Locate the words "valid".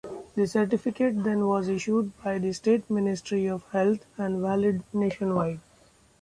4.41-4.81